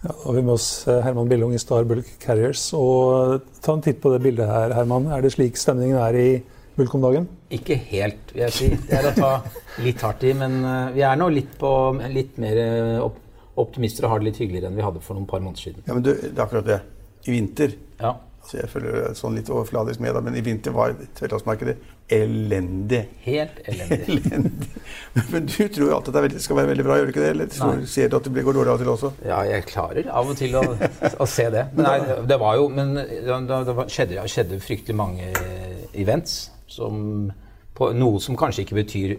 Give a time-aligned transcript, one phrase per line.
[0.00, 2.70] Ja, da har vi med oss eh, Herman Billung i Starbulk Carriers.
[2.76, 5.10] Og ta en titt på det bildet her, Herman.
[5.12, 6.28] Er det slik stemningen er i
[6.78, 7.26] Bulk om dagen?
[7.52, 8.68] Ikke helt, vil jeg si.
[8.86, 9.32] Det er å ta
[9.84, 10.32] litt hardt i.
[10.40, 11.72] Men eh, vi er nå litt, på,
[12.14, 13.20] litt mer eh, opp,
[13.60, 15.84] optimister og har det litt hyggeligere enn vi hadde for noen par måneder siden.
[15.84, 16.80] Ja, men du, det er akkurat det.
[17.28, 18.14] I vinter Ja.
[18.40, 21.76] Altså Jeg følger sånn litt overfladisk med, da, men i vinter var tørrlastmarkedet
[22.10, 23.02] elendig.
[23.24, 24.16] Helt elendig.
[24.32, 24.70] elendig.
[25.30, 27.32] Men du tror jo alltid at det skal være veldig bra, gjør du ikke det?
[27.36, 29.12] Eller tror, ser du at det går dårlig av og til også?
[29.28, 30.64] Ja, jeg klarer av og til å,
[31.22, 31.66] å se det.
[31.76, 36.40] Men nei, det var jo Men det var- skjedde, det skjedde fryktelig mange eh, events
[36.70, 37.30] som
[37.80, 39.12] på noe som kanskje ikke betyr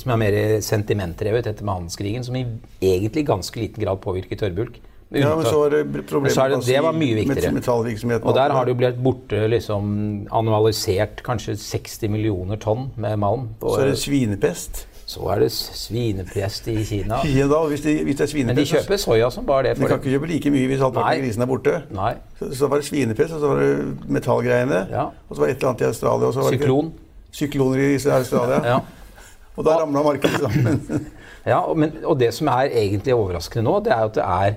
[0.00, 2.44] Som er mer sentimentdrevet etter med handelskrigen, som i
[2.80, 4.78] egentlig ganske liten grad påvirker tørrbulk.
[5.10, 8.18] Ja, men så var det Men problemer så det, det var mye viktigere.
[8.18, 9.88] Og der har det jo blitt borte liksom
[10.36, 13.48] annualisert kanskje 60 millioner tonn med malm.
[13.62, 14.84] Så er det svinepest.
[15.08, 17.22] så er det svinepest i Kina.
[17.38, 19.76] Ja, da, hvis, det, hvis det er Men de kjøper soya som bare det.
[19.76, 21.76] De For kan ikke kjøpe like mye hvis halvparten av grisene er borte.
[21.96, 22.12] Nei.
[22.38, 24.84] Så, så var det svinepest, og så var det metallgreiene.
[24.92, 25.08] Ja.
[25.28, 26.28] Og så var det et eller annet i Australia.
[26.28, 26.92] Og så var det Syklon.
[27.32, 28.60] Sykloner i Australia.
[28.74, 28.78] Ja.
[29.58, 31.06] Og da ramla markedet sammen.
[31.48, 34.56] Ja, og, men, og det som er egentlig overraskende nå, det er at det er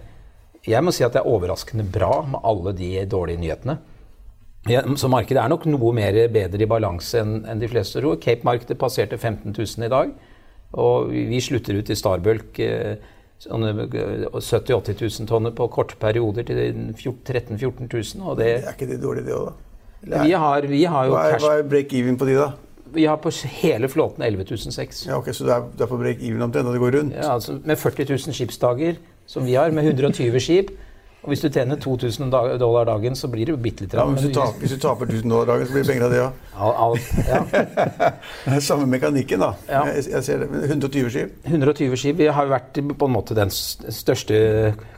[0.67, 3.79] Jeg må si at det er overraskende bra med alle de dårlige nyhetene.
[4.69, 8.19] Ja, så markedet er nok noe mer bedre i balanse enn en de fleste tror.
[8.22, 10.11] Cape-markedet passerte 15 000 i dag.
[10.81, 13.01] Og vi slutter ut i Starbulk eh,
[13.41, 16.59] 70 000-80 000 tonner på korte perioder til
[16.93, 18.28] 13 000-14 000.
[18.29, 19.57] Og det, Er ikke det dårlig, det òg, da?
[20.01, 22.51] Eller vi, har, vi har jo Hva er, hva er break-even på de, da?
[22.91, 25.09] Vi har på hele flåten 11 600.
[25.09, 27.17] Ja, okay, Så du er, er på break-even omtrent når det går rundt?
[27.17, 28.97] Ja, altså med 40 000 skipsdager,
[29.31, 30.73] som vi har, med 120 skip.
[31.21, 34.23] Og hvis du tjener 2000 dollar dagen, så blir det jo bitte litt Ja, hvis
[34.25, 36.95] du taper, hvis du taper 1000 dollar dagen, så blir det penger av det òg.
[37.27, 37.41] Ja.
[38.55, 39.51] Er Samme mekanikken, da.
[39.69, 39.83] Ja.
[39.91, 40.47] Jeg, jeg ser det.
[40.49, 41.35] Men 120 skip.
[41.45, 42.17] 120 skip.
[42.17, 44.41] Vi har jo vært på en måte den største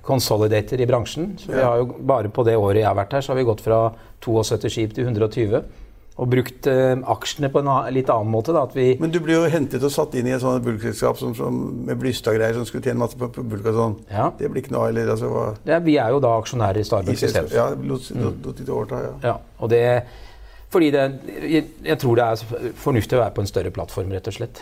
[0.07, 1.33] consolidator i bransjen.
[1.44, 3.47] Så vi har jo, bare på det året jeg har vært her, så har vi
[3.51, 3.81] gått fra
[4.23, 5.59] 72 skip til 120.
[6.13, 8.53] Og brukt uh, aksjene på en litt annen måte.
[8.53, 8.68] Da,
[9.01, 11.57] Men du ble jo hentet og satt inn i et sånt bulkselskap som, som,
[11.88, 13.96] med Blystad-greier som skulle tjene masse på, på bulk og sånn.
[14.12, 14.28] Ja.
[14.38, 16.85] Det blir ikke noe eller altså hva ja, vi er jo da aksjonærer i i
[16.85, 17.56] Starbulk.
[17.56, 19.16] Ja, lot, lot de overta, ja.
[19.31, 19.81] Ja, og det
[20.74, 21.01] fordi det,
[21.50, 24.62] jeg, jeg tror det er fornuftig å være på en større plattform, rett og slett.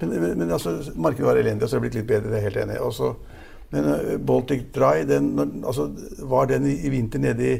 [0.00, 2.38] Men, men, men altså, markedet var elendig, og så er det blitt litt bedre, det
[2.38, 2.76] er helt enig.
[2.84, 3.10] Også,
[3.72, 5.32] men uh, Baltic Dry, den,
[5.66, 5.88] altså,
[6.30, 7.56] var den i, i vinter nede i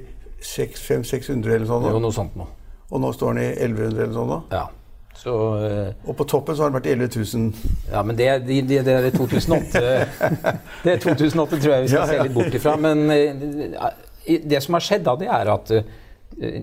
[0.47, 1.88] 500-600 eller sånn?
[1.88, 2.47] Det jo noe sånt nå.
[2.91, 4.31] Og nå står den i 1100 eller sånn?
[4.31, 4.41] nå?
[4.55, 4.65] Ja.
[5.17, 5.33] Så,
[5.65, 7.71] eh, Og på toppen så har den vært i 11 000.
[7.91, 9.81] ja, men det, det, det, det er 2008
[10.85, 12.11] Det er 2008 tror jeg vi skal Ja, ja.
[12.11, 12.75] se litt bort ifra.
[12.77, 15.89] Men eh, det som har skjedd da, det er at eh,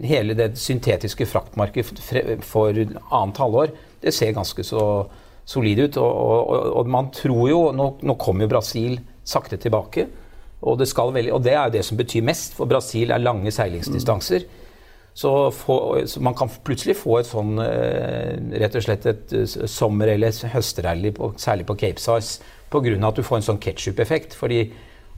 [0.06, 3.74] hele det syntetiske fraktmarkedet for annet halvår,
[4.04, 4.84] det ser ganske så
[5.50, 5.98] solid ut.
[5.98, 6.12] Og,
[6.54, 10.06] og, og man tror jo Nå, nå kommer jo Brasil sakte tilbake.
[10.64, 13.20] Og det, skal veldig, og det er jo det som betyr mest, for Brasil er
[13.20, 14.46] lange seilingsdistanser.
[15.14, 15.76] Så, få,
[16.10, 20.34] så man kan plutselig få et sånn eh, rett og slett et eh, sommer- eller
[20.56, 22.42] høstrally, på, særlig på Cape Size,
[22.74, 22.96] pga.
[22.98, 24.34] at du får en sånn ketsjup-effekt.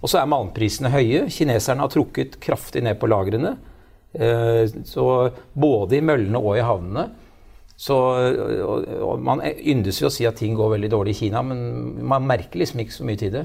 [0.02, 1.30] Og så er malmprisene høye.
[1.32, 3.54] Kineserne har trukket kraftig ned på lagrene.
[4.12, 5.06] Eh, så
[5.56, 7.06] både i møllene og i havnene.
[7.80, 11.42] Så, og, og man yndes jo å si at ting går veldig dårlig i Kina,
[11.44, 13.42] men man merker liksom ikke så mye til det.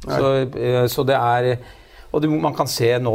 [0.00, 0.30] Så,
[0.88, 1.50] så det er
[2.10, 3.12] Og det, man kan se nå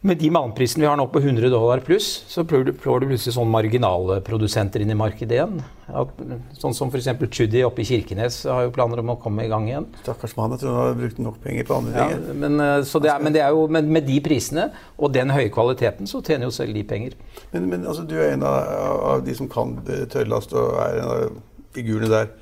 [0.00, 3.08] med de malmprisene vi har nå på 100 dollar pluss, så får du, plutselig sånne
[3.10, 5.58] plutselig sånn marginalprodusenter inn i markedet igjen.
[5.92, 6.14] At,
[6.56, 7.10] sånn som f.eks.
[7.28, 9.90] Chuddy oppe i Kirkenes har jo planer om å komme i gang igjen.
[10.00, 12.40] Stakkars mann, jeg tror han har brukt nok penger på andre Ja, ting.
[12.40, 15.34] men, eh, så det er, men det er jo med, med de prisene og den
[15.36, 17.18] høye kvaliteten, så tjener jo selv de penger.
[17.52, 21.10] Men, men altså, du er en av, av de som kan tørrlast og er en
[21.10, 21.40] av
[21.76, 22.32] figurene der.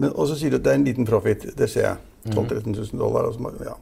[0.00, 1.44] Men, og så sier du at det er en liten profit.
[1.56, 1.96] Det ser jeg.
[2.32, 3.28] 12 000-13 000 dollar.
[3.28, 3.76] Altså, ja.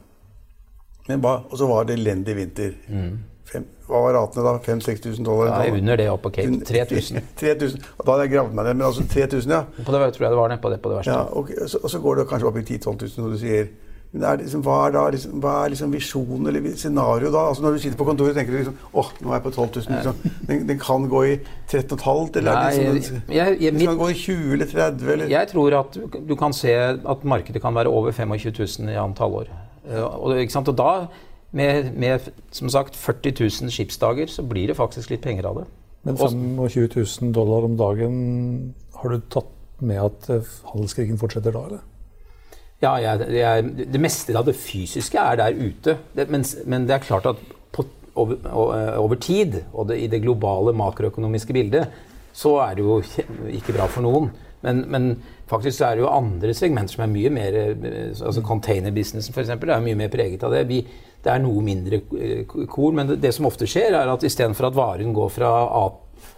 [1.07, 2.75] Men ba, og så var det elendig vinter.
[3.45, 4.53] Fem, hva var ratene da?
[4.65, 5.51] 5000-6000 dollar?
[5.53, 6.59] Ja, under det opp på Cape.
[6.65, 7.21] 3000.
[7.37, 7.89] 3000.
[7.97, 8.79] Og da hadde jeg gravd meg ned.
[8.79, 9.63] Men altså 3000, ja.
[9.77, 11.17] På det, tror jeg det var det, på det, på det verste.
[11.17, 13.37] ja og, så, og så går det kanskje opp i 10 000-12 000, som du
[13.41, 13.69] sier.
[14.15, 17.41] Men er liksom, hva er da liksom, hva er liksom visjonen eller scenarioet da?
[17.49, 19.65] Altså Når du sitter på kontoret tenker du liksom åh, nå er jeg på 12
[19.75, 19.89] 000.
[19.91, 20.37] Liksom.
[20.47, 21.33] Den, den kan gå i
[21.67, 24.55] 13,5 eller er Nei, det den, liksom, jeg, jeg, den mitt, kan gå i 20
[24.55, 28.55] eller 30 eller jeg tror at du, kan se at markedet kan være over 25
[28.55, 29.51] 000 i annet halvår.
[29.89, 31.07] Eh, Og, og da,
[31.51, 35.65] med, med som sagt 40 000 skipsdager, så blir det faktisk litt penger av det.
[36.05, 39.51] Men 25 000 dollar om dagen, har du tatt
[39.81, 41.83] med at eh, handelskrigen fortsetter da, eller?
[42.83, 45.97] Ja, jeg, jeg, det meste av det fysiske er der ute.
[46.15, 47.39] Det, men, men det er klart at
[47.73, 48.35] på, over,
[48.99, 51.87] over tid, og det, i det globale makroøkonomiske bildet,
[52.35, 52.99] så er det jo
[53.55, 54.29] ikke bra for noen.
[54.65, 55.07] Men, men
[55.49, 59.53] faktisk er det jo andre segmenter som er mye mer eh, altså Containerbusinessen f.eks.
[59.55, 60.63] er mye mer preget av det.
[60.71, 60.81] Vi,
[61.25, 62.01] det er noe mindre
[62.69, 65.85] korn, men det, det som ofte skjer, er at istedenfor at varen går fra A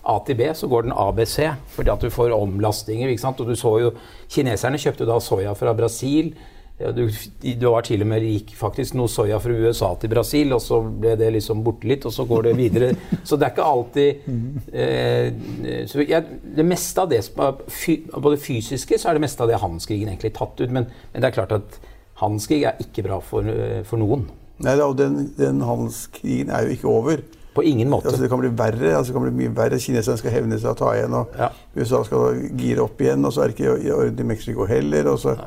[0.08, 3.10] A til B, så går den ABC, fordi at du får omlastinger.
[3.10, 3.40] ikke sant?
[3.44, 3.92] Og du så jo,
[4.32, 6.32] Kineserne kjøpte da soya fra Brasil.
[6.78, 7.08] Ja, Du,
[7.42, 10.78] du var til og med gikk faktisk noe soya fra USA til Brasil, og så
[10.86, 12.90] ble det liksom borte litt, og så går det videre.
[13.28, 14.28] Så det er ikke alltid
[14.74, 19.42] eh, så jeg, Det meste av det som fy, Både fysiske så er det meste
[19.44, 21.80] av det handelskrigen egentlig tatt ut, men, men det er klart at
[22.22, 24.28] handelskrig er ikke bra for, eh, for noen.
[24.64, 27.26] Nei, og den, den handelskrigen er jo ikke over.
[27.58, 28.10] På ingen måte.
[28.10, 28.94] Altså, det kan bli verre.
[28.94, 29.78] altså, det kan bli mye verre.
[29.82, 31.14] Kineserne skal hevne seg og ta igjen.
[31.18, 31.50] og Ja.
[31.78, 35.10] USA skal gire opp igjen, og så er det ikke i orden i Mexico heller.
[35.10, 35.38] og så i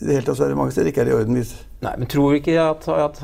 [0.00, 1.36] det hele tatt så er det mange steder ikke er i orden.
[1.38, 1.54] hvis
[1.84, 3.20] Nei, men tror vi ikke at, at,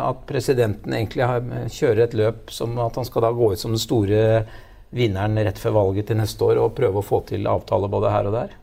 [0.00, 3.74] at presidenten egentlig har, kjører et løp som at han skal da gå ut som
[3.76, 4.24] den store
[4.96, 8.30] vinneren rett før valget til neste år og prøve å få til avtale både her
[8.30, 8.56] og der?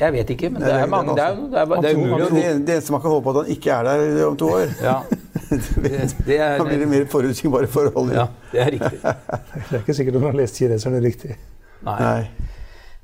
[0.00, 1.82] Jeg vet ikke, men Nei, det er, er mange, det er, det er, det er
[1.82, 4.20] det er tror- det, det eneste man kan håpe på, at han ikke er der
[4.26, 4.70] om to år.
[4.80, 4.94] ja,
[5.84, 5.90] det,
[6.26, 8.12] det er, Da blir det mer forutsigbare forhold.
[8.16, 9.00] ja, det er riktig.
[9.02, 11.36] Det er ikke sikkert om han har lest kineserne riktig.
[11.84, 11.98] Nei.
[12.00, 12.48] Nei.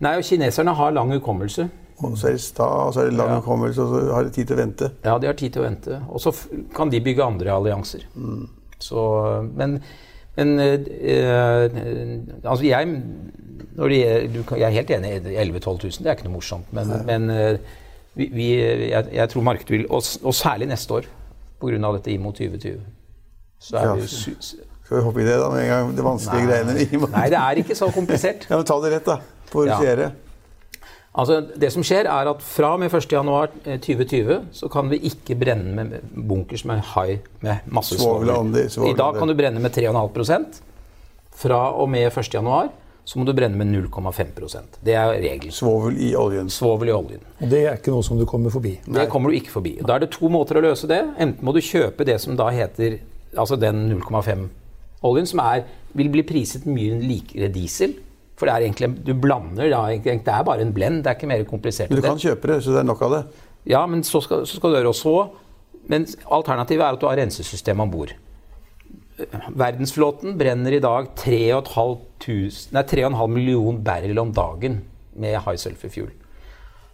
[0.05, 1.69] Nei, og kineserne har lang hukommelse.
[2.05, 3.37] Og så er det sta, og så er det lang Ja.
[3.41, 4.91] hukommelse, og så har de tid til å vente.
[5.05, 6.01] Ja, de har tid til å vente.
[6.13, 6.33] Og så
[6.77, 8.05] kan de bygge andre allianser.
[8.79, 9.07] Så,
[9.57, 9.81] men
[10.37, 11.71] men eh,
[12.45, 12.91] altså jeg
[13.77, 15.13] når de, du, kan- Jeg er helt enig.
[15.25, 16.67] 11 000-12 000 det er ikke noe morsomt.
[16.77, 17.57] Men, men eh,
[18.17, 18.47] vi, vi,
[18.91, 21.09] jeg, jeg tror markedet vil Og, og særlig neste år,
[21.61, 21.93] pga.
[21.97, 22.81] dette IMO 2020.
[23.61, 23.95] Så er Ja.
[23.95, 25.97] vi Skal vi hoppe i det da med en gang?
[25.97, 27.09] Det vanskelige greiene.
[27.17, 28.47] Nei, det er ikke så komplisert.
[28.51, 29.19] Ja, men Ta det rett, da.
[29.51, 30.13] Forusiere.
[31.17, 35.73] Altså, det som skjer er at Fra og med 1.1.2020 så kan vi ikke brenne
[35.75, 38.29] med bunkers med high med masse Svovel,
[38.91, 40.61] I dag kan du brenne med 3,5%
[41.37, 42.75] Fra og med 1.1
[43.07, 45.53] så må du brenne med 0,5% Det er regelen.
[45.55, 46.49] Svovel i oljen.
[46.51, 47.21] Svovel i oljen.
[47.39, 48.73] Og det er ikke noe som du kommer forbi.
[48.83, 49.77] Det kommer du ikke forbi.
[49.79, 51.05] Da er det to måter å løse det.
[51.23, 52.99] Enten må du kjøpe det som da heter
[53.39, 55.63] altså den 0,5-oljen, som er,
[55.95, 57.95] vil bli priset mye likere diesel.
[58.37, 61.29] For det er egentlig, du blander da, det er bare en blend, det er ikke
[61.31, 61.89] mer komplisert.
[61.91, 63.23] Men du kan kjøpe det, så det er nok av det.
[63.73, 65.15] Ja, men så skal, så skal du gjøre også
[65.89, 66.05] Men
[66.35, 68.11] alternativet er at du har rensesystem om bord.
[69.57, 74.81] Verdensflåten brenner i dag 3,5 tusen- nei, 3,5 million barrel om dagen
[75.17, 76.11] med high sulfur fuel.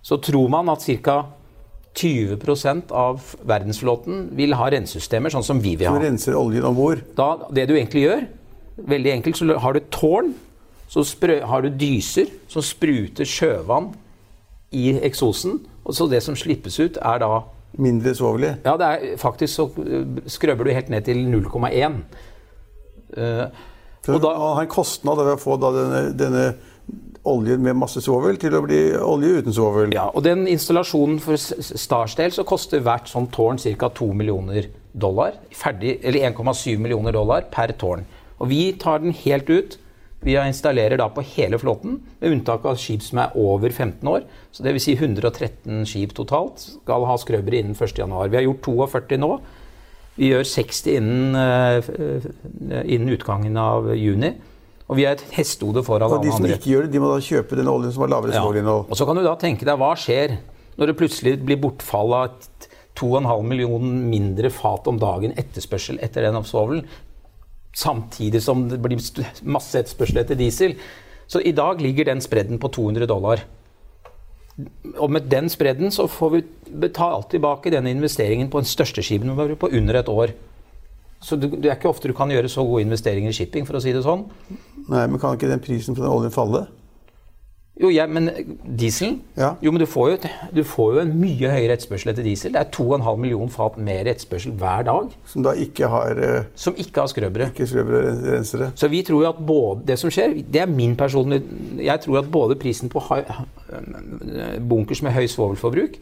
[0.02, 1.24] Så tror man at ca.
[1.94, 6.04] 20% av verdensflåten vil ha rensesystemer sånn som vi vil Som ha.
[6.06, 7.02] renser oljen om bord.
[7.52, 8.22] Det du egentlig gjør,
[8.78, 10.34] veldig enkelt, så har du et tårn,
[10.92, 11.02] så
[11.48, 13.92] har du dyser som spruter sjøvann
[14.76, 17.32] i eksosen, og så det som slippes ut, er da
[17.80, 18.50] Mindre sovelig.
[18.66, 22.02] Ja, det er faktisk så øh, skrøber du helt ned til 0,1.
[23.16, 23.46] Uh,
[24.04, 26.44] For Og da- har en kostnad ved å få da denne, denne
[27.24, 29.92] oljen med masse svovel til å bli olje uten svovel.
[29.94, 33.88] ja, og den installasjonen for Stars del så koster hvert sånt tårn ca.
[33.88, 35.32] 2 millioner dollar.
[35.52, 38.04] Ferdig, eller 1,7 millioner dollar per tårn.
[38.40, 39.78] Og vi tar den helt ut.
[40.22, 44.22] Vi installerer da på hele flåten, med unntak av skip som er over 15 år.
[44.54, 44.84] Så Dvs.
[44.86, 48.30] Si 113 skip totalt skal ha skrøbere innen 1.1.
[48.30, 49.32] Vi har gjort 42 nå.
[50.14, 54.34] Vi gjør 60 innen, eh, eh, innen utgangen av juni.
[54.88, 56.58] Og vi er et hestehode foran Og de som andre.
[56.58, 58.42] ikke gjør det, de må da kjøpe den oljen som har lavere Ja.
[58.42, 58.90] svovelinnhold.
[58.90, 60.38] Og så kan du da tenke deg hva skjer
[60.78, 62.30] når det plutselig blir bortfall av
[62.94, 66.84] 2,5 millioner mindre fat om dagen etterspørsel etter den svovelen,
[67.76, 69.00] samtidig som det blir
[69.42, 70.76] masse etterspørsel etter diesel.
[71.26, 73.44] Så i dag ligger den spredden på 200 dollar.
[75.00, 76.42] Og med den spredden så får vi
[76.82, 80.34] betalt tilbake denne investeringen på den største skipen vår på under et år.
[81.22, 83.82] Så det er ikke ofte du kan gjøre så gode investeringer i shipping, for å
[83.82, 84.26] si det sånn.
[84.90, 86.66] Nei, men kan ikke den prisen på den oljen falle?
[87.82, 88.30] Jo, ja, men
[88.78, 89.56] dieselen Ja.
[89.62, 92.52] Jo, men du får, jo, du får jo en mye høyere etterspørsel etter diesel.
[92.54, 96.78] Det er 2,5 millioner fat mer etterspørsel hver dag Som da ikke har eh, som
[96.78, 97.48] ikke har skrøbere.
[97.50, 98.70] ikke skrøbere.
[98.78, 101.42] Så vi tror jo at både det som skjer, det er min personlige
[101.82, 103.02] Jeg tror at både prisen på
[104.68, 105.98] bunkers med høy svovelforbruk,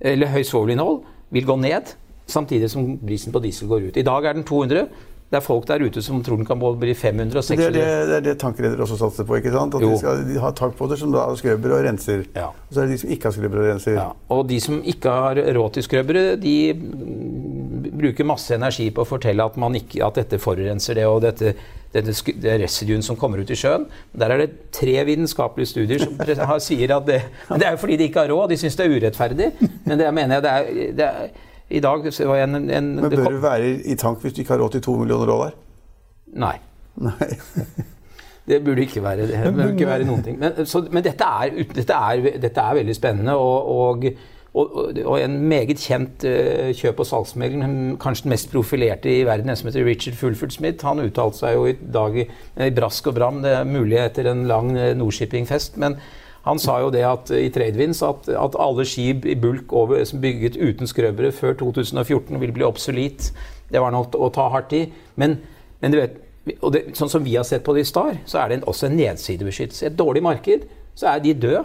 [0.00, 1.00] eller høy svovelinnhold,
[1.30, 1.94] vil gå ned,
[2.26, 3.96] samtidig som prisen på diesel går ut.
[3.96, 4.86] I dag er den 200.
[5.28, 7.68] Det er folk der ute som tror den kan både bli 500 og Det er
[7.68, 7.72] 600.
[7.74, 9.36] det, det, er det tankredere også satser på.
[9.36, 9.74] ikke sant?
[9.76, 9.90] At Jo.
[9.92, 12.22] de skal de har tankbåter som da skrubber og renser.
[12.34, 12.46] Ja.
[12.48, 13.98] Og så er det de som ikke har skrubber og renser.
[13.98, 16.54] Ja, og de som ikke har råd til skrøbbere, de
[17.98, 21.52] bruker masse energi på å fortelle at, man ikke, at dette forurenser det, og dette,
[21.92, 23.84] dette det residuen som kommer ut i sjøen.
[24.16, 26.16] Der er det tre vitenskapelige studier som
[26.64, 27.20] sier at det,
[27.52, 28.48] det er jo fordi de ikke har råd.
[28.54, 29.50] De syns det er urettferdig.
[29.84, 33.12] Men det mener jeg det er, det er I dag var jeg en, en Men
[33.12, 35.56] bør du være i tank hvis du ikke har råd til to millioner dollar?
[36.38, 36.56] Nei.
[36.96, 37.30] Nei.
[38.48, 39.40] Det burde ikke være det.
[39.44, 40.38] det burde ikke være noen ting.
[40.40, 43.34] Men, så, men dette, er, dette, er, dette er veldig spennende.
[43.36, 44.06] Og, og,
[44.54, 49.52] og, og en meget kjent uh, kjøp- og salgsmegler, kanskje den mest profilerte i verden,
[49.52, 52.24] en som heter Richard Fulford Smith, han uttalte seg jo i dag i,
[52.70, 53.42] i brask og bram.
[53.44, 55.76] Det er mulig etter en lang eh, Nordshipping-fest.
[55.76, 55.98] men
[56.46, 60.22] han sa jo det at, i Tradewinds at, at alle skip i bulk over, som
[60.22, 63.32] bygget uten skrøbere før 2014 vil bli obsolet.
[63.68, 64.86] Det var nok å ta hardt i.
[65.20, 65.38] Men,
[65.82, 66.20] men du vet,
[66.62, 68.68] og det, sånn som vi har sett på det i Star, så er det en,
[68.70, 69.90] også en nedsidebeskyttelse.
[69.90, 70.64] Et dårlig marked
[70.98, 71.64] så er de døde.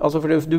[0.00, 0.58] Altså for du,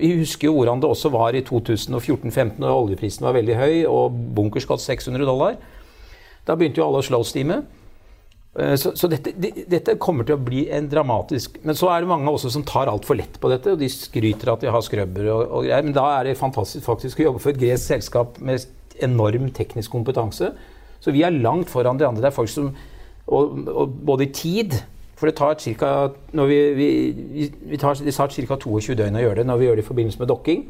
[0.00, 4.16] vi husker jo hvordan det også var i 2014-2015 da oljeprisen var veldig høy og
[4.34, 5.58] bunkers kost 600 dollar.
[6.46, 7.60] Da begynte jo alle å slowsteame.
[8.58, 12.00] Eh, Så, så dette, de- dette kommer til å bli en dramatisk Men så er
[12.00, 13.72] det mange også som tar altfor lett på dette.
[13.72, 15.82] og De skryter at de har skrubber og, og greier.
[15.84, 18.64] Men da er det fantastisk faktisk å jobbe for et gresk selskap med
[19.04, 20.52] enorm teknisk kompetanse.
[21.00, 22.22] Så vi er langt foran de andre.
[22.24, 22.70] Det er folk som
[23.26, 24.72] og, og både i tid
[25.16, 25.56] For det tar
[26.32, 26.88] når vi, vi,
[27.70, 28.56] vi, tar, det tar ca.
[28.60, 30.66] 22 døgn å gjøre det når vi gjør det i forbindelse med dokking.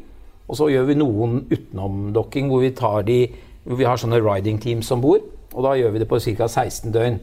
[0.47, 3.17] Og så gjør vi noen utenom dokking hvor vi, tar de,
[3.65, 5.21] hvor vi har sånne riding teams om bord.
[5.53, 6.47] Og da gjør vi det på ca.
[6.47, 7.19] 16 døgn.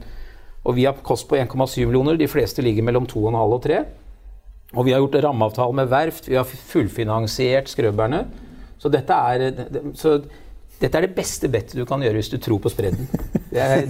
[0.64, 2.16] Og vi har kost på 1,7 millioner.
[2.16, 3.82] De fleste ligger mellom 2,5 og 3.
[4.74, 6.28] Og vi har gjort rammeavtale med verft.
[6.28, 8.24] Vi har fullfinansiert skrøbberne.
[8.78, 9.52] Så dette er,
[9.94, 10.18] så
[10.80, 13.08] dette er det beste bettet du kan gjøre hvis du tror på spredden.
[13.52, 13.86] Det er,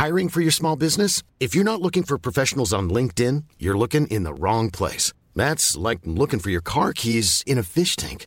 [0.00, 1.22] Hiring for your small business?
[1.40, 5.12] If you're not looking for professionals on LinkedIn, you're looking in the wrong place.
[5.36, 8.26] That's like looking for your car keys in a fish tank.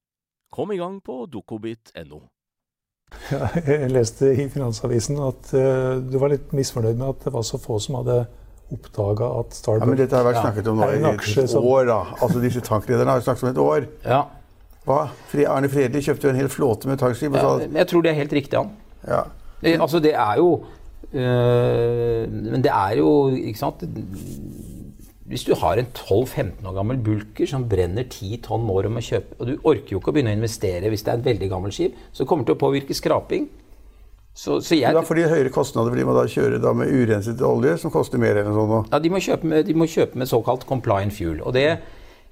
[0.51, 2.21] Kom i gang på dokobit.no.
[3.31, 7.43] Ja, jeg leste i Finansavisen at eh, du var litt misfornøyd med at det var
[7.47, 8.21] så få som hadde
[8.71, 11.99] oppdaga at Ja, men dette har vært snakket om nå i et år, da.
[12.21, 13.87] Altså Disse tankrederne har jo snakket om et år.
[14.05, 14.21] ja,
[14.87, 14.99] Hva?
[15.51, 17.35] Arne Fredli kjøpte jo en hel flåte med tankskip.
[17.35, 18.75] ja, jeg tror det er helt riktig, han.
[19.07, 19.23] ja.
[19.61, 20.63] Det, altså, det er jo
[21.13, 23.83] øh, Men det er jo Ikke sant
[25.31, 29.03] Hvis du har en 12-15 år gammel bulker som brenner 10 tonn år om å
[29.05, 31.47] kjøpe Og du orker jo ikke å begynne å investere hvis det er et veldig
[31.53, 33.47] gammelt skip, så kommer det til å påvirke skraping.
[34.33, 36.91] Så, så jeg, Da får de høyere kostnader, for de må da kjøre da med
[36.91, 38.91] urenset olje, som koster mer eller sånn.
[38.91, 41.41] Ja, de må med, de må kjøpe med såkalt compliant fuel.
[41.43, 41.65] Og det,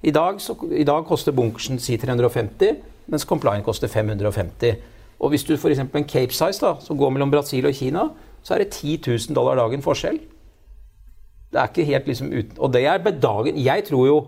[0.00, 2.80] i, dag, så, I dag koster bunkersen si 350,
[3.12, 4.80] mens compliant koster 550.
[5.20, 5.82] Og hvis du f.eks.
[5.84, 8.08] en Cape Size da, som går mellom Brasil og Kina,
[8.40, 10.20] så er det 10 000 dollar dagen forskjell.
[11.50, 14.18] Det er ikke helt liksom uten Og det er bedagen Jeg tror jo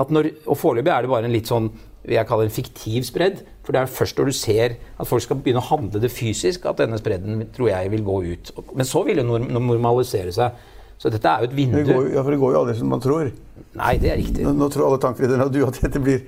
[0.00, 1.70] at når Og foreløpig er det bare en litt sånn
[2.08, 3.42] jeg kaller en fiktiv spredd.
[3.62, 6.64] For det er først når du ser at folk skal begynne å handle det fysisk,
[6.64, 8.52] at denne spredden tror jeg vil gå ut.
[8.72, 10.56] Men så vil det normalisere seg.
[10.96, 11.76] Så dette er jo et vindu.
[11.76, 13.28] Det går, ja, for det går jo aldri som man tror.
[13.76, 14.46] Nei, det er riktig.
[14.48, 16.24] Nå, nå tror alle tankrederne og du at dette blir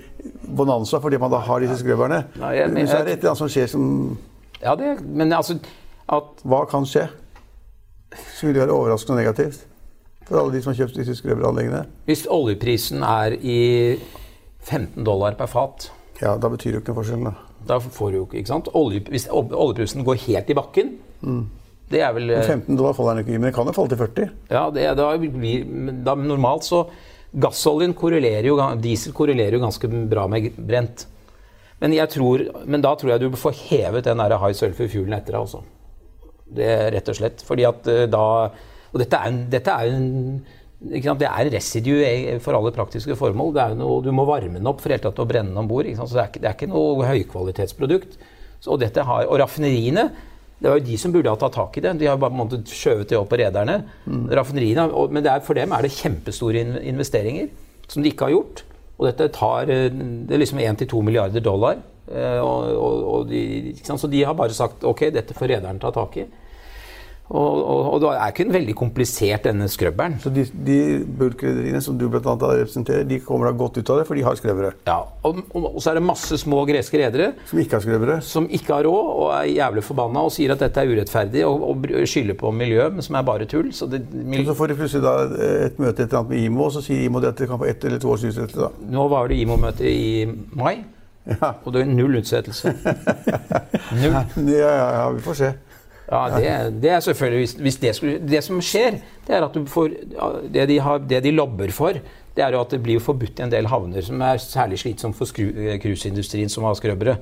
[0.60, 2.20] bonanza fordi man da har disse skrøverne.
[2.44, 4.18] Nei, jeg- men så er det et eller annet som skjer som
[4.60, 5.56] Ja, det, men altså
[6.08, 7.08] at Hva kan skje?
[8.36, 9.64] Så vil det være overraskende og negativt
[10.28, 11.84] for alle de som har kjøpt disse skrøveranleggene.
[12.08, 13.58] Hvis oljeprisen er i
[14.62, 15.90] 15 dollar per fat,
[16.22, 17.24] Ja, da betyr det jo ikke forskjell.
[17.26, 17.32] da.
[17.66, 18.68] da får du jo ikke ikke sant?
[18.78, 20.92] Olje, Hvis oljeprisen går helt i bakken,
[21.92, 23.72] det er vel Men eh, 15 dollar faller den ikke i, men den kan jo
[23.76, 24.28] falle til 40.
[24.50, 25.64] Ja, det, da blir
[26.04, 26.86] da, Normalt så
[27.32, 31.06] Gassoljen korrelerer jo Diesel korrelerer jo ganske bra med brent.
[31.80, 35.34] Men, jeg tror, men da tror jeg du får hevet den der high sulfur-fuelen etter
[35.34, 35.62] deg også.
[36.52, 37.42] Det er rett og slett.
[37.42, 38.24] Fordi at eh, da
[38.92, 40.42] Og dette er en, dette er en?
[40.82, 43.52] Det er residue for alle praktiske formål.
[43.54, 45.68] Det er noe, du må varme den opp for helt tatt å brenne den om
[45.70, 45.86] bord.
[45.94, 48.16] Så det er, ikke, det er ikke noe høykvalitetsprodukt.
[48.62, 50.08] Så, og, dette har, og raffineriene
[50.62, 51.92] det var jo de som burde ha tatt tak i det.
[51.98, 53.80] De har bare måttet skjøvet det opp på rederne.
[54.30, 57.48] Raffineriene, og- Men det er, for dem er det kjempestore investeringer
[57.88, 58.62] som de ikke har gjort.
[58.98, 61.78] Og dette tar eh, det er liksom 1-2 milliarder dollar.
[62.10, 63.72] eh, Og, og, og de?
[63.82, 66.26] Så de har bare sagt ok, dette får rederne ta tak i.
[67.32, 70.18] Og, og, og det er ikke en veldig komplisert, denne skrøbberen.
[70.20, 70.78] Så de, de
[71.18, 74.36] bulkrederiene som du annet representerer, de kommer da godt ut av det, for de har
[74.36, 74.74] skrøvere.
[74.88, 78.18] Ja, og, og, så er det masse små greske redere Som ikke har skrøvere.
[78.26, 81.88] som ikke har råd og er jævlig forbanna og sier at dette er urettferdig og,
[82.12, 83.72] skylder på miljøet, men som er bare tull.
[83.72, 84.44] Så det, mil...
[84.46, 85.16] så får de plutselig da
[85.70, 87.68] et møte et eller annet med IMO, og så sier IMO at det kan få
[87.70, 88.60] ett eller to års utsettelse.
[88.60, 88.92] da.
[88.92, 90.82] Nå var det IMO-møte i mai,
[91.22, 91.52] Ja.
[91.62, 92.72] og det er null utsettelse.
[94.02, 94.16] Null.
[94.50, 95.50] Ja, ja, ja, vi får se.
[96.12, 99.64] Ja, det, det er selvfølgelig hvis, det skulle Det som skjer, det er at du
[99.66, 99.94] får
[100.52, 101.96] det, de har, det de lobber for,
[102.36, 105.16] det er jo at det blir forbudt i en del havner, som er særlig slitsomt
[105.16, 107.16] for eh, cruiseindustrien, som har skrøbbere.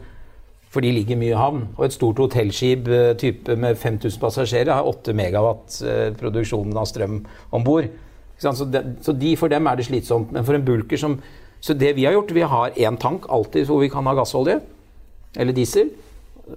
[0.71, 1.65] For de ligger mye i havn.
[1.77, 5.81] Og et stort hotellskip eh, type med 5000 passasjerer har 8 megawatt
[6.19, 7.91] produksjonen av strøm om bord.
[8.41, 8.55] Så,
[9.03, 10.31] så de, for dem er det slitsomt.
[10.33, 11.21] Men for en bulker som
[11.61, 14.61] Så det vi har gjort, vi har én tank alltid hvor vi kan ha gassolje
[15.37, 15.91] eller diesel.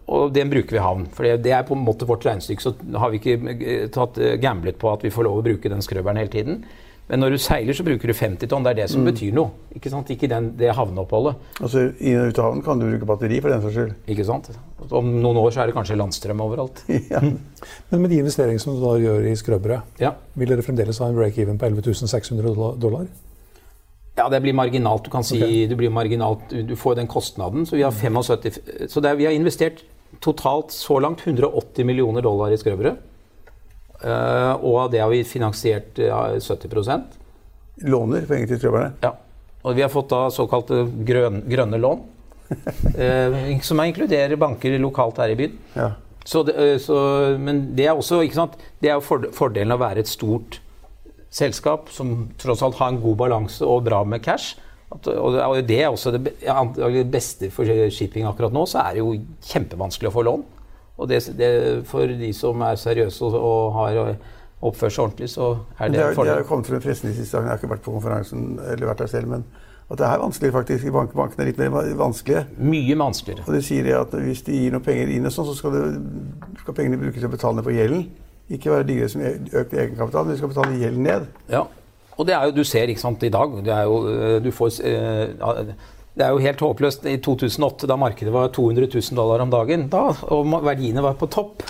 [0.07, 1.05] Og den bruker vi i havn.
[1.13, 2.63] For det, det er på en måte vårt regnestykke.
[2.63, 5.71] Så har vi ikke eh, tatt eh, gamblet på at vi får lov å bruke
[5.71, 6.63] den skrøbberen hele tiden.
[7.09, 8.63] Men når du seiler, så bruker du 50 tonn.
[8.63, 9.51] Det er det som betyr noe.
[9.75, 10.07] Ikke sant?
[10.13, 11.35] Ikke den, det havneoppholdet.
[11.59, 13.91] Altså, I og ut av havnen kan du bruke batteri for den saks skyld.
[14.13, 14.47] Ikke sant?
[14.87, 16.79] Om noen år så er det kanskje landstrøm overalt.
[17.13, 17.19] ja.
[17.19, 20.13] Men med de investeringene som du da gjør i skrøbberet, Ja.
[20.39, 23.11] vil dere fremdeles ha en break-even på 11 600 dollar?
[24.15, 25.05] Ja, det blir marginalt.
[25.05, 25.63] Du kan si okay.
[25.67, 26.51] du blir marginalt.
[26.51, 27.65] Du får den kostnaden.
[27.65, 29.81] Så vi har 75 Så det er, vi har investert
[30.21, 32.95] totalt så langt 180 millioner dollar i skrøvere.
[34.03, 37.13] Uh, og av det har vi finansiert uh, 70%
[37.87, 38.91] Låner penger til skrøverne.
[39.01, 39.13] Ja.
[39.63, 42.03] Og vi har fått da såkalte grøn, grønne lån.
[42.53, 45.55] uh, som inkluderer banker lokalt her i byen.
[45.73, 45.93] Ja.
[46.23, 46.95] Så det, eh, så,
[47.39, 48.59] men det er også ikke sant?
[48.79, 50.59] Det er jo fordelen av å være et stort
[51.33, 54.59] selskap som tross alt har en god balanse og bra med cash.
[54.93, 55.33] At, og,
[55.65, 59.15] det, er også det, beste for shipping akkurat nå, så er det jo
[59.49, 60.45] kjempevanskelig å få lån.
[61.01, 61.49] Og det, det,
[61.89, 63.99] for de som er seriøse og, og har
[64.63, 66.29] oppført seg ordentlig, så er det det, en fordel.
[66.29, 67.49] det har kommet frem pressen de siste dagene.
[67.49, 69.47] Jeg har ikke vært på konferansen eller vært der selv, men
[69.89, 70.91] at det er vanskelig faktisk.
[70.95, 72.45] Bank, bankene er litt mer vanskelige.
[72.61, 73.47] Mye vanskeligere.
[73.47, 76.53] Og de sier at hvis de gir noe penger inn, og sånn, så skal, det,
[76.61, 78.05] skal pengene brukes til å betale ned på gjelden.
[78.51, 81.27] Ikke være digre som økt egenkapital, men vi skal betale gjeld ned.
[81.51, 81.63] Ja,
[82.17, 84.51] og det er jo, du ser ikke sant, i dag, det er jo, eh, du
[84.53, 85.71] får, eh,
[86.13, 87.07] det er jo helt håpløst.
[87.09, 91.31] I 2008, da markedet var 200 000 dollar om dagen, da, og verdiene var på
[91.31, 91.63] topp,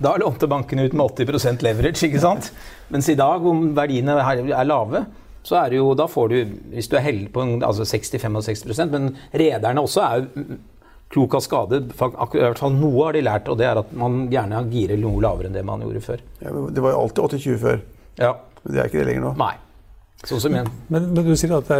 [0.00, 2.52] da lånte bankene ut med 80 leverage, ikke sant?
[2.88, 5.04] Mens i dag, om verdiene er lave,
[5.44, 6.38] så er det jo, da får du,
[6.72, 10.58] hvis du er heldig på altså 60-65 men rederne også er jo
[11.10, 11.80] klok av skade.
[11.90, 15.22] I hvert fall noe har de lært, og det er at man gjerne girer noe
[15.24, 16.22] lavere enn det man gjorde før.
[16.42, 17.82] Ja, men det var jo alltid 80-20 før,
[18.20, 18.30] Ja,
[18.62, 19.34] men det er ikke det lenger nå.
[19.40, 19.54] nei.
[20.20, 20.66] Sånn som igjen.
[20.92, 21.76] Men, men du sier at det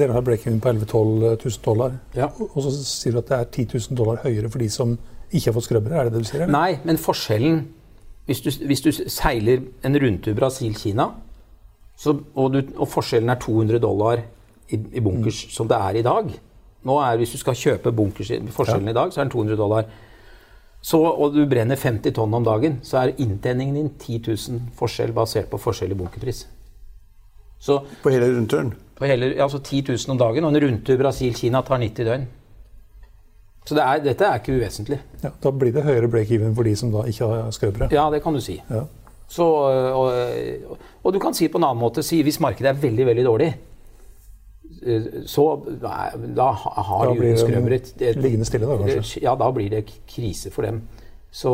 [0.00, 1.92] dere har break-even på 11 000-12 000 dollar.
[2.18, 2.26] Ja.
[2.48, 4.96] Og så sier du at det er 10 000 dollar høyere for de som
[5.30, 6.00] ikke har fått skrøbbere.
[6.00, 6.42] Er det det du sier?
[6.42, 6.52] eller?
[6.56, 7.60] Nei, men forskjellen
[8.26, 11.06] Hvis du, hvis du seiler en rundtur Brasil-Kina,
[12.08, 14.22] og, og forskjellen er 200 dollar
[14.72, 16.30] i, i bunkers, som det er i dag
[16.84, 18.76] Nå er Hvis du skal kjøpe bunkers, i- ja.
[18.90, 19.84] i dag, så er den 200 dollar.
[20.82, 25.12] Så, og du brenner 50 tonn om dagen, så er inntjeningen din 10 000 forskjell
[25.16, 26.46] basert på forskjell i bunkerpris.
[27.58, 28.74] Så På hele rundturen.
[28.98, 32.26] på hele, altså 10 000 om dagen, og en rundtur Brasil-Kina tar 90 døgn.
[33.64, 34.98] Så det er, dette er ikke uvesentlig.
[35.22, 37.88] Ja, da blir det høyere break-even for de som da ikke har skrøbere.
[37.90, 38.58] Ja, det kan du si.
[38.68, 38.82] Ja.
[39.26, 39.42] Så,
[39.96, 40.12] og,
[41.02, 43.54] og du kan si på en annen måte si hvis markedet er veldig, veldig dårlig,
[45.26, 45.44] så
[45.80, 49.22] da da har Da blir det skrøbere et- et- liggende stille da, kanskje.
[49.22, 50.82] Ja, da blir det krise for dem.
[51.32, 51.50] Så,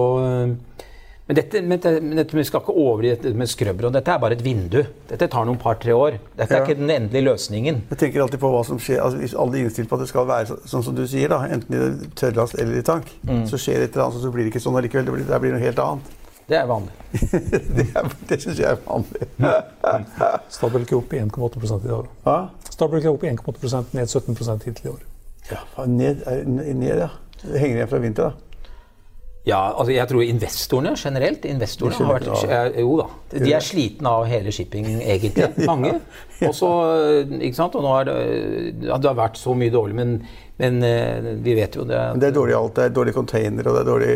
[1.29, 3.87] men dette, men dette, men dette vi skal ikke overdrive dette med skrøbber.
[3.87, 4.83] og Dette er bare et vindu.
[5.09, 6.19] Dette tar noen par-tre år.
[6.37, 6.65] Dette er Ja.
[6.67, 7.83] ikke den endelige løsningen.
[7.91, 10.09] Jeg tenker alltid på hva som skjer, altså Hvis alle er innstilt på at det
[10.09, 13.47] skal være så- sånn som du sier, da, enten i tørrlast eller i tank, Mm.
[13.47, 15.05] så skjer et eller annet, så blir det ikke sånn allikevel.
[15.05, 16.03] Det blir, det blir noe helt annet.
[16.51, 16.93] Det er vanlig.
[17.77, 19.29] det er- det syns jeg er vanlig.
[20.57, 22.11] Stabelk er opp i 1,8% i år.
[22.27, 22.37] Ja,
[22.71, 24.37] Stabelk er opp i 1,8% ned 17
[24.67, 25.03] hittil i år.
[25.51, 27.11] ja ned, ned, ja.
[27.43, 28.47] Det henger igjen fra vinter, da.
[29.49, 33.07] Ja, altså jeg tror investorene generelt investorene har vært, Jo da.
[33.33, 34.85] De er slitne av hele shipping,
[35.15, 35.49] egentlig.
[35.65, 35.95] Mange.
[36.45, 36.69] Og så,
[37.41, 37.79] ikke sant?
[37.79, 38.19] Og nå er det
[38.91, 40.13] ja, Det har vært så mye dårlig, men,
[40.61, 41.99] men eh, vi vet jo det.
[42.21, 42.75] Det er dårlig alt.
[42.77, 44.11] Det er dårlig container, og det er dårlig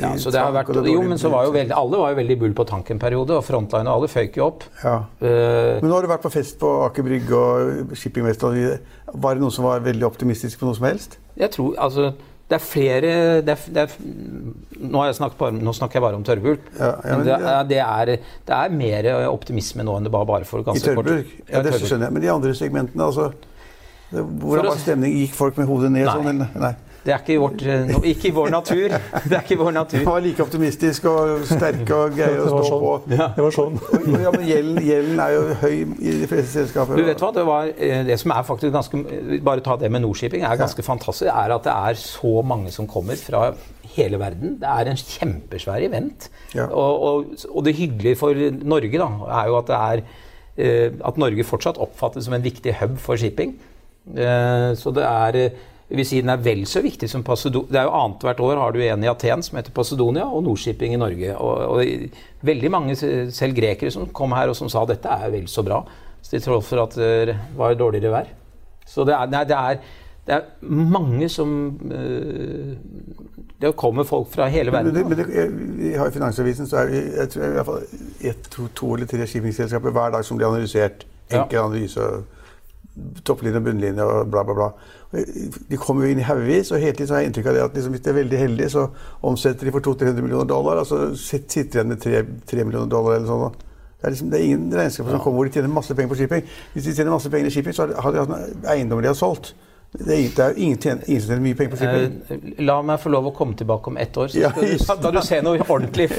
[0.00, 2.20] Ja, så det har vært, er jo, men så var jo veldig, alle var jo
[2.22, 4.64] veldig bull på tank en periode, og Frontline og alle føyk jo opp.
[4.80, 4.96] Ja.
[5.20, 8.56] Uh, Men nå har du vært på fest på Aker Brygge og Shippingmester.
[8.56, 11.20] og Var det noen som var veldig optimistisk på noe som helst?
[11.40, 12.10] jeg tror altså
[12.50, 13.10] det er flere
[13.46, 13.92] det er, det er,
[14.82, 15.04] nå,
[15.38, 16.64] bare, nå snakker jeg bare om tørrbulk.
[16.74, 20.12] Ja, ja, men men det, er, det, er, det er mer optimisme nå enn det
[20.16, 21.36] bare, bare for I ganske kort tørrburk?
[21.44, 21.86] Ja, det tørrbulk.
[21.92, 22.16] skjønner jeg.
[22.16, 23.28] Men de andre segmentene, altså
[24.10, 25.24] Hvordan var stemningen?
[25.24, 26.14] Gikk folk med hodet ned Nei.
[26.14, 26.30] sånn?
[26.34, 26.54] Eller?
[26.68, 26.76] Nei.
[27.00, 28.92] Det er ikke i, vårt, eh, ikke i vår natur.
[29.30, 30.02] Det er ikke i vår natur.
[30.02, 32.82] Man var like optimistisk og sterke og greie å stå sånn.
[32.82, 32.90] på.
[33.08, 33.78] Det var sånn.
[34.26, 37.00] Ja, men gjelden, gjelden er jo høy i de fleste selskaper.
[37.00, 39.00] Du vet hva, det, var, eh, det som er faktisk ganske
[39.46, 41.30] Bare ta det med Nordshipping, er ganske fantastisk.
[41.32, 43.46] er at det er så mange som kommer fra
[43.96, 44.58] hele verden.
[44.60, 46.28] Det er en kjempesvær event.
[46.52, 46.68] Ja.
[46.68, 49.08] Og, og, og det hyggelige for Norge da,
[49.40, 53.16] er jo at det er eh, at Norge fortsatt oppfattes som en viktig hub for
[53.20, 53.56] shipping.
[54.16, 57.72] Eh, så det er eh, jeg vil si Den er vel så viktig som Pasedonia.
[57.72, 60.94] Det er jo Annethvert år har du en i Aten som heter Pasedonia, og Nordshipping
[60.94, 61.32] i Norge.
[61.34, 65.48] Og, og veldig mange, selv grekere, som kom her og som sa dette er vel
[65.50, 65.80] så bra,
[66.22, 68.30] så til tross for at det var dårligere vær.
[68.86, 69.82] Så det er, nei, det er,
[70.26, 70.42] det er
[70.94, 71.50] mange som
[71.90, 72.76] eh,
[73.60, 75.08] Det kommer folk fra hele Men, verden.
[75.08, 78.36] men det, jeg, vi har I Finansavisen så er det jeg tror, i hvert fall
[78.50, 81.06] to, to eller tre shippingselskaper hver dag som blir analysert.
[81.30, 81.42] Ja.
[81.42, 82.00] Enkel analyse,
[83.24, 84.70] topplinje og bunnlinje og bla, bla, bla.
[85.70, 87.62] De kommer jo inn i haugevis, og hele tiden så har jeg inntrykk av det
[87.64, 88.84] at liksom, hvis de er veldig heldige, så
[89.26, 92.22] omsetter de for 200-300 millioner dollar, og så sitter de igjen med 3,
[92.52, 93.56] 3 millioner dollar eller sånn.
[94.00, 96.20] Det er, liksom, det er ingen regnskaper som kommer hvor de tjener masse penger på
[96.22, 96.46] shipping.
[96.72, 99.50] Hvis de tjener masse penger i shipping, så har de- hatt eiendommer de har solgt.
[99.92, 102.14] Det er, det er ingen, tjener, ingen som tjener mye penger på shipping.
[102.30, 104.78] Eh, La meg få lov å komme tilbake om ett år, så Ja, ja, du,
[104.78, 106.06] skal du se noe ordentlig.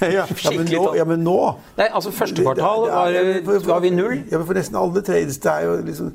[0.00, 1.36] ja, ja, men nå, ja, men nå
[1.76, 4.16] Nei, altså Første kvartal det var, vi null.
[4.30, 6.14] Ja, men For nesten alle trades det er jo liksom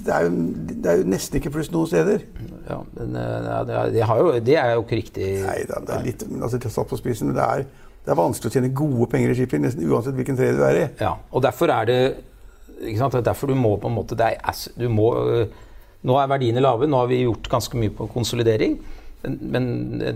[0.00, 0.30] det er jo,
[0.70, 2.24] det er jo nesten ikke pluss noen steder.
[2.66, 5.28] Ja, men, eh, det, er, det, har jo, det er jo ikke riktig.
[5.44, 7.64] Nei da, det er litt altså, det satt på spissen, men det er,
[8.06, 10.80] det er vanskelig å tjene gode penger i shipping nesten uansett hvilken trade du er
[10.80, 10.86] i.
[11.02, 11.98] Ja, og derfor er det
[12.80, 13.18] ikke sant?
[13.18, 15.66] Er Derfor du må på en måte det er, du må, øh,
[16.08, 18.78] Nå er verdiene lave, nå har vi gjort ganske mye på konsolidering.
[19.22, 19.64] Men,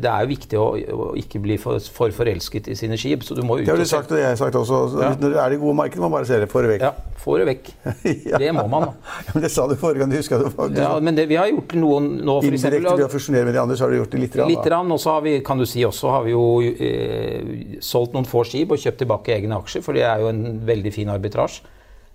[0.01, 3.25] det er jo viktig å, å ikke bli for, for forelsket i sine skip.
[3.27, 4.79] Så du må ut Det har du sagt, og jeg har sagt også.
[5.03, 5.11] Ja.
[5.21, 6.49] Når det er det gode markedet, må man bare se det.
[6.49, 6.87] Få for vekk.
[6.87, 7.69] Ja, få det vekk.
[8.31, 8.41] Ja.
[8.41, 8.87] Det må man.
[9.27, 10.15] Ja, men det sa du forrige gang.
[10.15, 10.55] Du husker det.
[10.57, 13.13] Du, Ja, men det, vi har gjort noen nå, for Indirekte ved å eksempel.
[13.19, 14.39] fusjonere med de andre, så har du gjort det litt.
[14.41, 17.79] Rann, Litt, rann, og så har vi kan du si, også har vi jo eh,
[17.85, 20.95] solgt noen få skip og kjøpt tilbake egne aksjer, for det er jo en veldig
[20.97, 21.69] fin arbitrasje.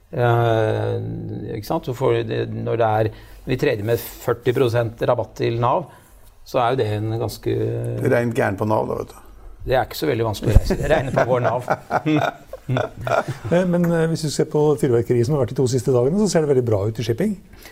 [0.10, 0.96] Eh,
[1.60, 1.90] ikke sant?
[1.96, 3.10] Får, det, når det er,
[3.46, 5.86] vi tredjer med 40% rabatt til Nav,
[6.50, 7.56] så er jo det en ganske
[8.10, 9.18] Rein gæren på Nav, da, vet du.
[9.70, 10.78] Det er ikke så veldig vanskelig å reise.
[10.90, 11.68] regne på vår Nav.
[12.70, 16.20] Eh, Men eh, hvis du ser på fyrverkeriet som har vært de to siste dagene,
[16.22, 17.32] så ser det veldig bra ut i shipping.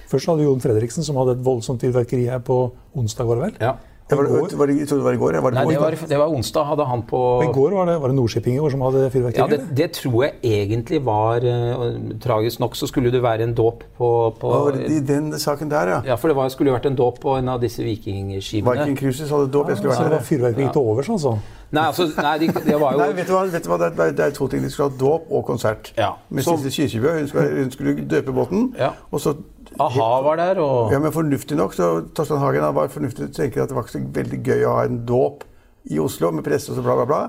[0.10, 2.58] Først hadde Jon Fredriksen, som hadde et voldsomt fyrverkeri her på
[2.98, 3.60] onsdag, var det vel?
[3.62, 3.76] Ja.
[4.10, 5.36] Ja, var, det, var det, jeg trodde det var i går.
[5.44, 6.08] Var det Nei, på det var, onsdag?
[6.10, 6.64] det var onsdag.
[6.70, 9.02] Hadde han på Men I går var det, var det Nordskipping i går som hadde
[9.12, 9.42] fyrverkeri?
[9.42, 13.54] Ja, det, det tror jeg egentlig var eh, Tragisk nok så skulle det være en
[13.58, 16.00] dåp på, på Hva var det I den saken der, ja.
[16.14, 18.78] Ja, for det var, skulle vært en dåp på en av disse vikingskipene.
[18.80, 19.74] Viking Cruises hadde dåp.
[19.74, 20.72] Jeg skulle Så det var fyrverkeri ja.
[20.72, 21.36] til overs, altså?
[21.76, 23.44] Nei, altså, nei, de, det var jo Nei, vet du hva?
[23.52, 23.78] Vet du hva?
[23.82, 24.64] Det, er, det er to ting.
[24.64, 25.92] De skulle ha dåp og konsert.
[25.98, 26.14] Ja.
[26.30, 27.18] Med Så- Sissel Kyrkjebø.
[27.20, 28.70] Hun, skulle- hun skulle døpe båten.
[28.80, 28.94] Ja.
[29.12, 29.36] Og så
[29.84, 33.30] A-ha var der, og Ja, men fornuftig nok, så Torstein Hagen var fornuftig.
[33.36, 35.46] Tenker at det var ikke så veldig gøy å ha en dåp
[35.90, 37.20] i Oslo med presse og så bla, bla, bla.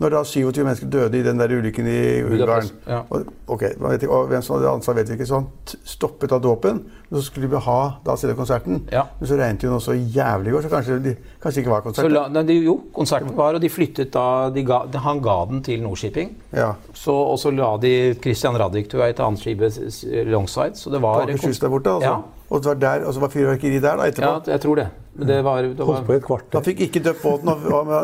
[0.00, 2.98] Når da 27 mennesker døde i den der ulykken i Ungarn ja.
[3.10, 5.26] og, okay, vet ikke, og Hvem som hadde ansvar, vet vi ikke.
[5.26, 5.46] Så han
[5.88, 6.82] stoppet da dåpen.
[7.08, 8.82] Men så skulle vi ha da selve konserten.
[8.92, 9.02] Ja.
[9.20, 11.14] Men så regnet det jo noe så jævlig i går, så kanskje det
[11.56, 12.12] ikke var Så konsert.
[12.12, 15.62] la, nei, de, jo, konserten var, og de flyttet da de ga, Han ga den
[15.62, 16.34] til Nordshipping.
[16.52, 16.72] Ja.
[16.92, 20.76] Så, og så la de Christian Radich til et annet skip s- s- longside.
[20.76, 22.10] Så det var Akershus der borte, altså.
[22.10, 22.20] Ja.
[22.46, 24.28] Og det var, der, og så var fyrverkeri der da, etterpå?
[24.28, 24.86] Ja, jeg tror det.
[25.16, 26.50] Men det var, det Holdt på i var et kvarter.
[26.52, 27.50] Da fikk ikke døpt båten,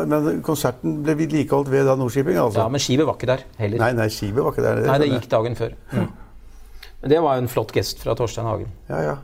[0.09, 2.37] men konserten ble vedlikeholdt ved da Nordshipping.
[2.41, 2.59] altså.
[2.59, 3.83] Ja, men skipet var ikke der heller.
[3.85, 4.81] Nei, nei, skipet var ikke der.
[4.89, 5.77] Nei, det gikk dagen før.
[5.93, 8.71] Men det var jo en flott gest fra Torstein Hagen.
[8.89, 9.15] Ja, ja.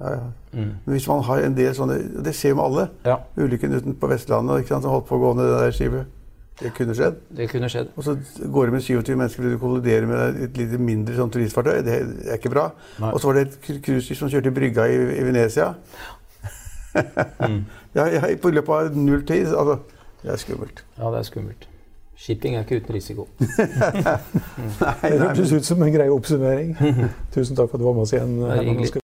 [0.00, 0.24] ja, ja.
[0.54, 2.84] Men hvis man har en del sånne Det skjer med alle.
[3.04, 5.74] Ja, Ulykken uten på Vestlandet ikke sant, som holdt på å gå ned det der
[5.74, 6.12] skipet.
[6.60, 7.16] Det kunne skjedd.
[7.36, 7.88] det kunne skjedd.
[7.98, 8.12] Og så
[8.54, 11.80] går det med 27 mennesker fordi du kolliderer med et litt mindre sånn turistfartøy.
[11.82, 11.96] Det
[12.30, 12.68] er ikke bra.
[13.02, 13.10] Nei.
[13.10, 15.72] Og så var det et cru- cruiseskip som kjørte i brygga i, i Venezia.
[17.98, 19.50] ja, ja, på løpet av null tid.
[19.50, 19.80] Altså,
[20.22, 20.84] det er skummelt.
[20.98, 21.68] Ja, det er skummelt.
[22.16, 23.26] Shipping er ikke uten risiko.
[25.02, 26.76] Det hørtes ut som en grei oppsummering.
[27.34, 28.38] Tusen takk for at du var med oss igjen.
[28.46, 29.03] er Herman.